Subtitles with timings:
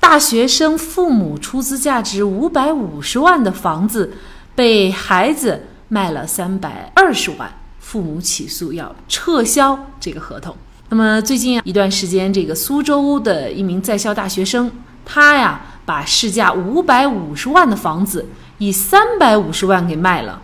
[0.00, 4.12] 大学生父母出资价值五百五十万的房子，
[4.54, 10.56] 被孩子卖了三百二十万，父母起诉要撤销这个合同。
[10.88, 14.70] 那么最近一段时间，这个苏州的一名在校大学生，
[15.04, 20.40] 他呀把市价五百五十万的房子以三百五十万给卖了，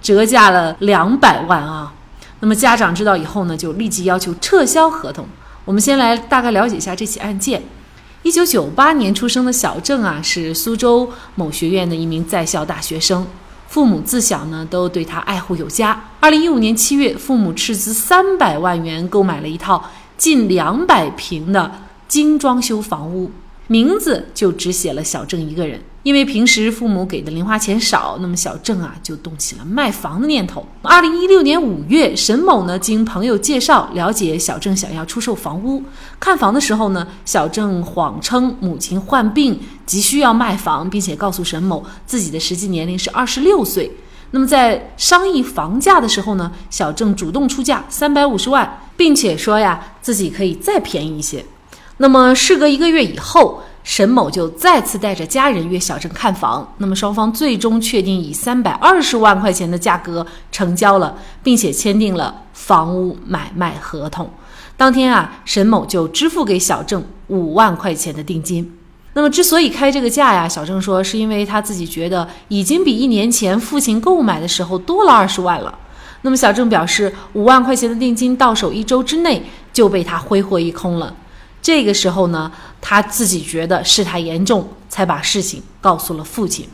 [0.00, 1.92] 折价了两百万啊。
[2.38, 5.26] 那么家长知道以后呢，就立即要求撤销合同。
[5.64, 7.60] 我们先来大概了解一下这起案件。
[8.22, 13.26] 一九九八年出生的小郑啊，是苏州某学院的一名在校大学生，
[13.66, 15.98] 父母自小呢都对他爱护有加。
[16.20, 19.82] 二零一五年七月，父母斥资三百万元购买了一套
[20.18, 21.72] 近两百平的
[22.08, 23.30] 精装修房屋，
[23.70, 25.80] 名字就只写了小郑一个人。
[26.02, 30.66] 因为平时父母给的零花钱少，那么小郑啊就动起了卖房的念头。
[30.82, 35.84] 二零一六年五月，沈某呢经朋友介绍了解小郑想要出售房屋，
[36.18, 43.92] 看房的时候呢，小郑谎称母亲患病，急需要卖房，并且告诉沈某自己的实际年龄是二十六岁。
[44.30, 51.44] 那么在商议房价的时候呢，小郑主动出价三百五十万，并且说呀自己可以再便宜一些。
[52.00, 53.62] 那么事隔一个月以后。
[53.82, 64.30] 沈某就再次带着家人约小郑看房，那么双方最终确定以三百二十万块钱的价格成交了，并且签订了房屋买卖合同。
[64.76, 68.70] 当天啊，沈某就支付给小郑五万块钱的定金。
[69.14, 75.76] 那么之所以开这个价呀，小郑说是因为他自己觉得已经比一年前父亲购买的时候多了二十万了。
[76.20, 79.42] 那么小郑表示，五万块钱的定金到手一周之内
[79.72, 81.12] 就被他挥霍一空了。
[81.62, 82.50] 这个时候呢，
[82.80, 86.68] 他自己觉得事态严重，才把事情告诉了父亲。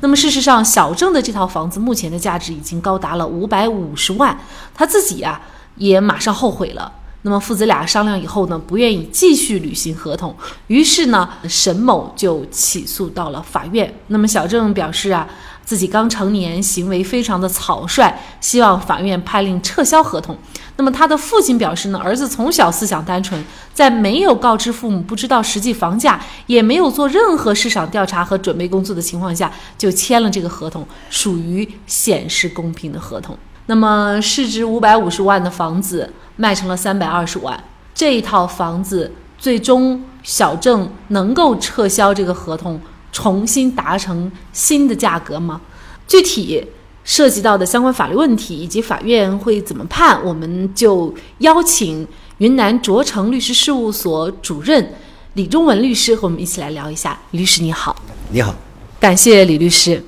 [0.00, 4.38] 那么事实上，小郑的这套房子目前的价值已经高达了五百五十万，
[4.74, 5.40] 他自己呀
[5.76, 6.92] 也马上后悔了。
[7.22, 10.36] 那么父子俩商量以后呢，不愿意继续履行合同，
[10.66, 13.94] 于是呢，沈某就起诉到了法院。
[14.08, 15.26] 那么小郑表示啊。
[15.64, 20.36] 自己刚成年，行为非常的草率，希望法院判令撤销合同。
[20.76, 23.42] 那么他的父亲表示呢，儿子从小思想单纯，
[23.72, 33.38] 在没有告知父母、不知道实际房价，也没有做任何市场调查和准备工作的情况下，就签了这个合同，属于显示公平的合同。
[33.66, 37.58] 那么市值五百五十万的房子卖成了三百二十万，
[37.94, 42.78] 这一套房子最终小郑能够撤销这个合同。
[43.14, 45.60] 重新达成新的价格吗？
[46.08, 46.62] 具体
[47.04, 52.06] 涉及到的相关法律问题以及法院会怎么判，我们就邀请
[52.38, 54.94] 云南卓成律师事务所主任
[55.34, 57.18] 李忠文律师和我们一起来聊一下。
[57.30, 57.94] 李律师你好，
[58.32, 58.52] 你好，
[58.98, 60.04] 感谢李律师。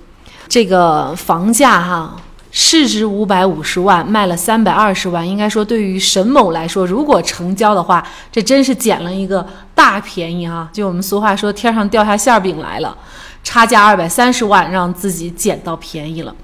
[0.48, 2.16] 这个房价哈。
[2.58, 5.28] 市值五百五十万，卖了三百二十万。
[5.28, 8.02] 应该说，对于沈某来说，如果成交的话，
[8.32, 10.66] 这真是捡了一个大便宜啊！
[10.72, 12.96] 就我们俗话说，天上掉下馅饼来了，
[13.44, 16.34] 差价二百三十万，让自己捡到便宜了。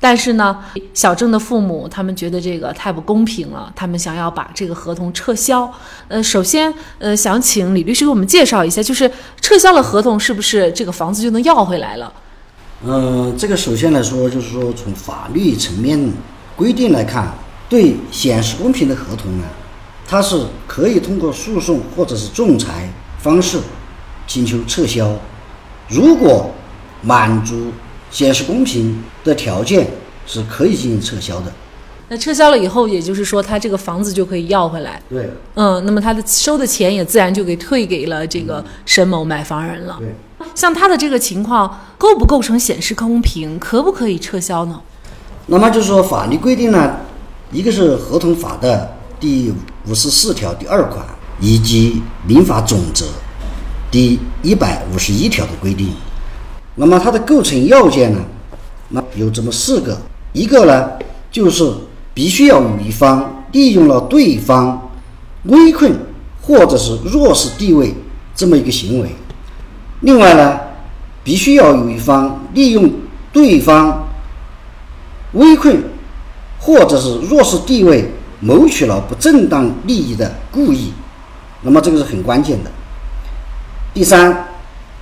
[0.00, 0.58] 但是呢，
[0.94, 5.70] 小郑的父母他们觉得这个太不公平了，他们想要把这个合同撤销。
[6.08, 9.10] 呃，首先，呃，想请李律师给我们介绍一下，就是
[9.42, 12.10] 撤销了合同，是不是这个房子就能要回来了？
[12.84, 15.98] 嗯，这个首先来说，就是说从法律层面
[16.54, 17.34] 规定来看，
[17.68, 19.44] 对显示公平的合同呢，
[20.06, 23.58] 它是可以通过诉讼或者是仲裁方式
[24.28, 25.12] 请求撤销。
[25.88, 26.52] 如果
[27.02, 27.72] 满足
[28.10, 29.88] 显示公平的条件，
[30.24, 31.52] 是可以进行撤销的。
[32.08, 35.00] 那撤销了以后，也就是说他这个房子就可以要回来。
[35.08, 35.30] 对。
[35.54, 39.96] 嗯，那么他的收的钱也自然就给退给了这个沈某买房人了。
[40.00, 40.14] 对。
[40.54, 43.58] 像他的这个情况，构不构成显示公平？
[43.58, 44.80] 可不可以撤销呢？
[45.46, 46.96] 那么就是说，法律规定呢，
[47.50, 49.52] 一个是合同法的第
[49.86, 51.04] 五十四条第二款，
[51.40, 53.06] 以及民法总则
[53.90, 55.92] 第一百五十一条的规定。
[56.76, 58.20] 那么它的构成要件呢，
[58.90, 59.98] 那有这么四个，
[60.32, 60.90] 一个呢
[61.30, 61.72] 就是
[62.18, 64.90] 必须要有一方利用了对方
[65.44, 65.96] 危困
[66.42, 67.94] 或者是弱势地位
[68.34, 69.08] 这么一个行为。
[70.00, 70.58] 另外呢，
[71.22, 72.90] 必须要有一方利用
[73.32, 74.08] 对方
[75.34, 75.80] 危困
[76.58, 78.10] 或者是弱势地位
[78.40, 80.92] 谋取了不正当利益的故意，
[81.62, 82.70] 那么这个是很关键的。
[83.94, 84.48] 第三，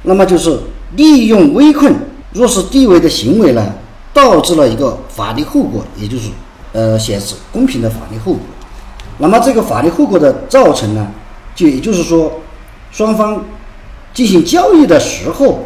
[0.02, 0.60] 那么就是
[0.94, 1.94] 利用危困
[2.34, 3.72] 弱势地位的行为呢，
[4.12, 6.28] 导致了一个法律后果，也就是
[6.76, 8.43] 呃显示公平的法律后果。
[9.17, 11.11] 那么这个法律后果的造成呢，
[11.55, 12.40] 就也就是说，
[12.93, 13.43] 双方
[14.12, 15.64] 进行交易的时候，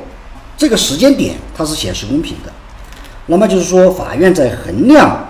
[0.57, 2.53] 这个时间点它是显示公平的。
[3.27, 5.29] 那么就是说，法院在衡量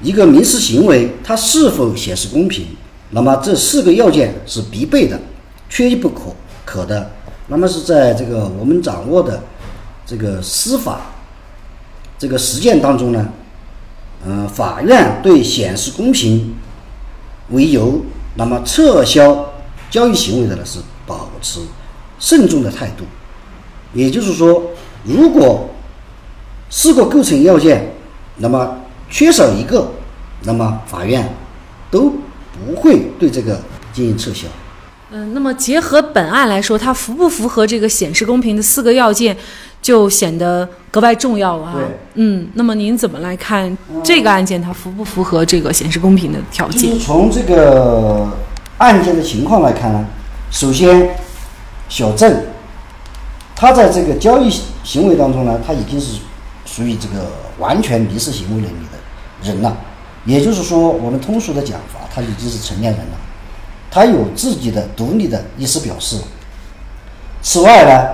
[0.00, 2.66] 一个民事行为它是否显示公平，
[3.10, 5.20] 那么这四个要件是必备的，
[5.68, 6.22] 缺一不可
[6.64, 7.10] 可的。
[7.48, 9.42] 那么是在这个我们掌握的
[10.06, 11.00] 这个司法
[12.18, 13.28] 这个实践当中呢，
[14.26, 16.54] 嗯，法院对显示公平。
[17.50, 19.52] 为由，那么撤销
[19.88, 21.60] 交易行为的呢是保持
[22.18, 23.04] 慎重的态度。
[23.94, 24.70] 也就是说，
[25.04, 25.70] 如果
[26.68, 27.94] 四个构成要件，
[28.38, 28.78] 那么
[29.08, 29.92] 缺少一个，
[30.42, 31.32] 那么法院
[31.88, 32.12] 都
[32.52, 33.60] 不会对这个
[33.92, 34.48] 进行撤销。
[35.12, 39.36] 嗯，那么结合本案来说，它符不符合这个显示公平的四个要件？
[39.86, 41.78] 就显得格外重要了哈。
[42.14, 44.60] 嗯，那么您怎么来看这个案件？
[44.60, 46.98] 它符不符合这个显示公平的条件？
[46.98, 48.26] 从这个
[48.78, 50.04] 案件的情况来看呢，
[50.50, 51.10] 首先，
[51.88, 52.36] 小郑，
[53.54, 54.52] 他在这个交易
[54.82, 56.18] 行为当中呢，他已经是
[56.64, 57.30] 属于这个
[57.60, 59.76] 完全民事行为能力的人了。
[60.24, 63.16] 也就是说，我们通俗的讲法，他已经是成年人了，
[63.88, 66.16] 他有自己的独立的意思表示。
[67.40, 68.08] 此外呢，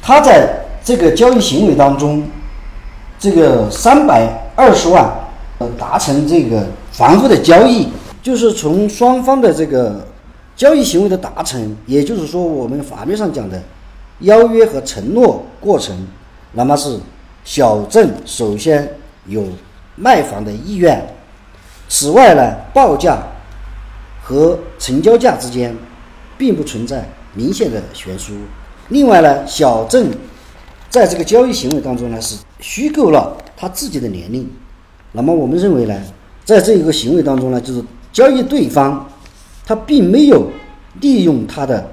[0.00, 0.48] 他在
[0.82, 2.22] 这个交易行为当中，
[3.18, 5.08] 这个三百二十万
[5.58, 7.88] 呃达成这个房屋的交易，
[8.22, 10.06] 就是从双方的这个
[10.56, 13.62] 交易行为的达成，也就是说我们法律上讲的
[14.20, 15.94] 邀约和承诺过程，
[16.52, 16.98] 那么是
[17.44, 19.44] 小郑首先有
[19.96, 21.06] 卖房的意愿，
[21.88, 23.18] 此外呢，报价
[24.22, 25.76] 和成交价之间
[26.38, 28.32] 并不存在明显的悬殊，
[28.88, 30.10] 另外呢，小郑。
[30.90, 34.50] 在这个交易行为当中呢，是虚构了他自己的年龄。
[35.12, 35.94] 那么我们认为呢，
[36.44, 37.82] 在这一个行为当中呢，就是
[38.12, 39.08] 交易对方
[39.64, 40.50] 他并没有
[41.00, 41.92] 利用他的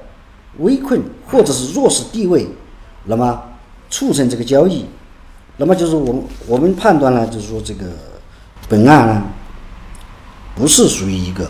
[0.58, 2.48] 危困或者是弱势地位，
[3.06, 3.40] 那么
[3.90, 4.84] 促成这个交易。
[5.58, 7.86] 那么就是我们我们判断呢，就是说这个
[8.68, 9.24] 本案呢，
[10.56, 11.50] 不是属于一个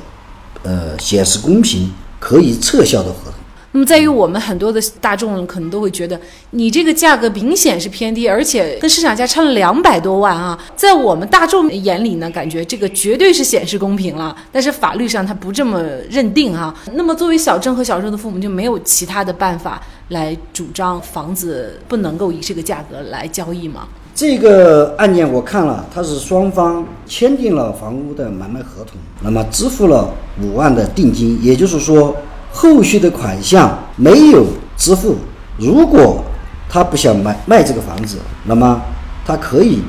[0.64, 3.34] 呃显示公平可以撤销的合同。
[3.78, 6.20] 那么，在于我们很多的大众可能都会觉得，
[6.50, 10.58] 你这个价格明显是偏低，而且跟市场价差了两百多万啊！
[10.76, 14.36] 在我们大众眼里呢，感觉这个绝对是显示公平了。
[14.52, 15.80] 但是法律上他不这么
[16.10, 16.74] 认定啊。
[16.94, 23.88] 那么，作为小郑和小郑的父母，就没有其他的办法来主张房子不能够以这个价格来交易吗？
[24.16, 32.16] 这个案件我看了，他是双方签订了房屋的买卖合同，那么支付了五万的定金，也就是说。
[32.58, 34.44] 后续的款项没有
[34.76, 35.16] 支付，
[35.60, 36.24] 如果
[36.68, 38.82] 他不想卖卖这个房子，那么
[39.24, 39.84] 他可以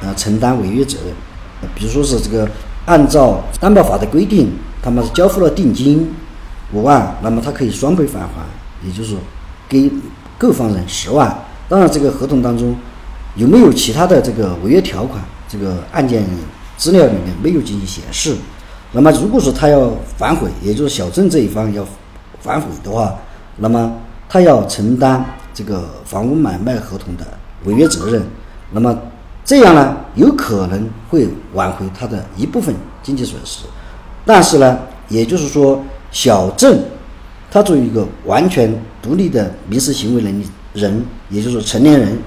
[0.00, 1.68] 呃承担违约责任。
[1.74, 2.48] 比如说是这个
[2.86, 6.08] 按照担保法的规定，他们是交付了定金
[6.72, 9.18] 五万，那么他可以双倍返还，也就是说
[9.68, 9.90] 给
[10.38, 11.36] 购房人十万。
[11.68, 12.76] 当然，这个合同当中
[13.34, 16.24] 有没有其他的这个违约条款，这个案件
[16.76, 18.36] 资料里面没有进行显示。
[18.92, 21.84] 那么，如果说他要反悔，也就是小郑这一方要。
[22.44, 23.16] 反悔的话，
[23.56, 23.90] 那么
[24.28, 25.24] 他要承担
[25.54, 27.24] 这个房屋买卖合同的
[27.64, 28.22] 违约责任，
[28.72, 28.94] 那么
[29.46, 33.64] 这样呢，有可能会挽回他的一部分经济损失。
[34.26, 34.78] 但是呢，
[35.08, 36.78] 也就是说，小郑
[37.50, 42.18] 他作为一个完全独立的民事行为能力人，也就是成年人，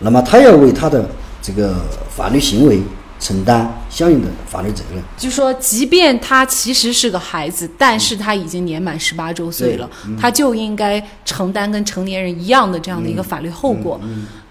[0.00, 1.06] 那么他要为他的
[1.42, 1.74] 这个
[2.08, 2.80] 法律行为。
[3.18, 9.88] 承担相应的法律责任，就说，即便他其实是个孩子，但是他已经年满十八周岁了，
[10.20, 13.98] 他就应该承担跟成年人一样的这样的一个法律后果。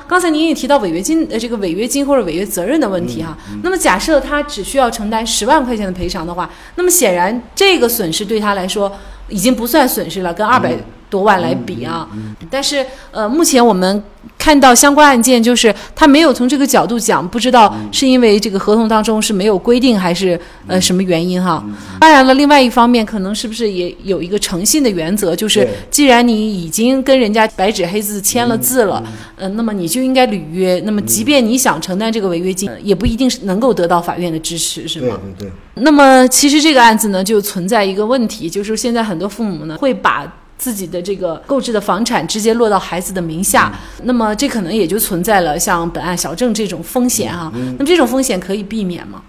[0.07, 3.37] 刚才您也提到违约金，呃，这个违约金或者违约责任的问题哈。
[3.63, 8.91] 那么假设他只需要承担十万块钱的赔偿的话，那么显然这个损失对他来说
[9.29, 10.75] 已经不算损失了，跟二百。
[11.15, 12.05] 多万来比啊，
[12.49, 14.03] 但是呃，目前我们
[14.37, 21.63] 看到相关案件，就是他没有从这个角度讲，不知道是因为这个合同当中是没有规定，还是呃什么原因哈。
[22.01, 29.01] 当然了，另外一方面，可能是不是也有一个诚信的原则，就是既然你已经跟人家白纸黑字签了字了，
[29.37, 30.81] 嗯，那么你就应该履约。
[30.85, 35.17] 那么，即便你想承担这个违约金，也不一定是能够得到法院的支持，是吗？
[35.37, 35.51] 对对对。
[35.75, 40.25] 那么，其实这个案子呢，就存在一个问题，就是现在很多父母呢会把。
[40.57, 47.51] 自己的这个购置的房产直接落到孩子的名下，那么这可能也就存在了像本案小郑这种风险哈。
[47.53, 49.21] 那么这种风险可以避免吗？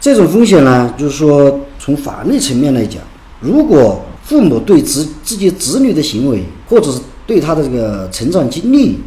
[0.00, 3.02] 这种风险呢，就是说从法律层面来讲，
[3.40, 8.98] 如果父母对子自己子女的行为，或者是对他的这个成长经历，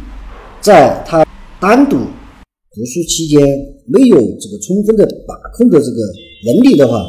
[0.60, 1.24] 在他
[1.58, 3.40] 单独读书期间
[3.86, 5.96] 没有这个充分的把控的这个
[6.44, 7.00] 能力的话，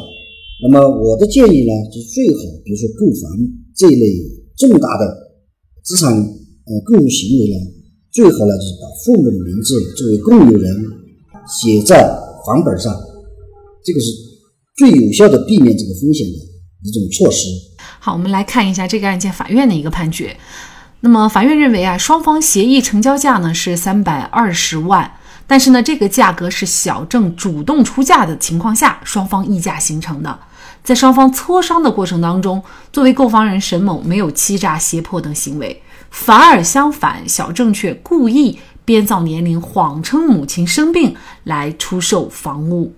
[0.62, 3.30] 那么我的建议呢，就最好比如说购房
[3.76, 4.06] 这一类
[4.56, 5.04] 重大的
[5.82, 7.56] 资产呃共有行为呢，
[8.12, 10.70] 最好呢就是把父母的名字作为共有人
[11.46, 12.08] 写在
[12.46, 12.94] 房本上，
[13.84, 14.06] 这个是
[14.76, 16.32] 最有效的避免这个风险的
[16.82, 17.48] 一种措施。
[18.00, 20.36] 好，我们来看一下这个案件法院的一个判决。
[21.00, 25.10] 那么法院认为啊，双方协议成交价呢是三百二十万，
[25.46, 30.38] 但是呢，这个价格是小郑主动出价的情况下，双方议价形成的。
[30.82, 42.94] 在双方磋商的过程当中，作为购房人沈某没有欺诈、胁迫等行为，反而相反，小郑却故意编造年龄，谎称母亲生病来出售房屋。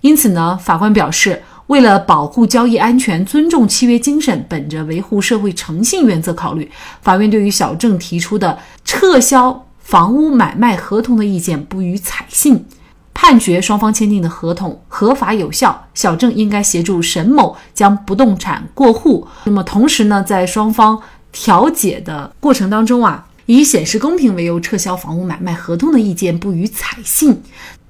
[0.00, 1.42] 因此呢，法官表示。
[1.66, 6.70] 为了保护交易安全，尊重契约精神，本着维护社会诚信原则考虑，
[7.02, 12.66] 法院对于小郑提出的撤销房屋买卖合同的意见不予采信，
[13.14, 15.86] 判决双方签订的合同合法有效。
[15.94, 19.28] 小郑应该协助沈某将不动产过户。
[19.44, 21.00] 那么同时呢，在双方
[21.30, 27.40] 调解的过程当中啊，以显示公平为由撤销房屋买卖合同的意见不予采信。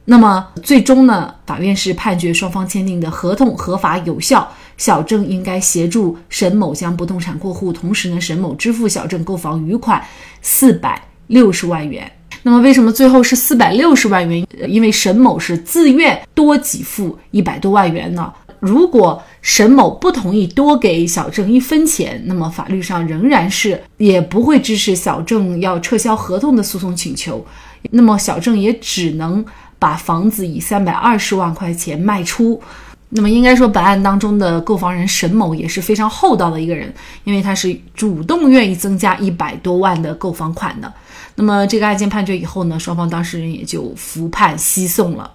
[0.05, 10.05] 那么最终呢，法院是判决双方签订的合同合法有效，小郑应该协助沈某将不动产过户，同时呢，沈某支付小郑购房余款
[10.43, 12.11] 四百六十万元。
[12.43, 14.47] 那么为什么最后是四百六十万元？
[14.69, 18.33] 因为沈某是自愿多给付一百多万元呢。
[18.61, 27.45] 如果沈某不同意多给小郑一分钱，那么法律上仍然是也不会支持小郑要撤销合同的诉讼请求，
[27.91, 29.45] 那么小郑也只能。
[29.79, 32.59] 把房子以三百二十万块钱卖出，
[33.11, 36.91] 那么应该说本案当中的购房人沈某也是非常厚道的一个人，
[37.25, 40.91] 因为他是主动愿意增加一百多万的购房款的。
[41.37, 45.31] 那么这个案件判决以后呢，双方当事人也就服判息送了。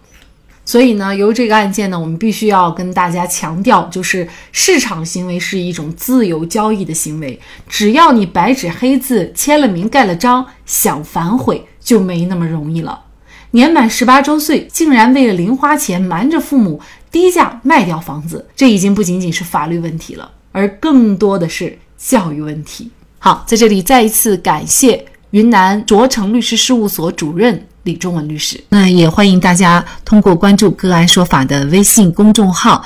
[0.64, 13.06] 所以呢，由这个案件呢，我们必须要跟大家强调，就是市场行为是一种自由交易的行为，只要你白纸黑字签了名盖了章，想反悔就没那么容易了。
[13.52, 16.80] 年满十八周岁，竟然为了零花钱瞒着父母
[17.12, 22.90] 低价卖掉房子，这已经不仅仅是法律问题了，而更多的是教育问题。
[23.20, 28.62] 好，在这里再一次感谢云南卓成律师事务所主任李忠文律师。
[28.70, 32.86] 那也欢迎大家通过关注“个案说法”的微信公众号，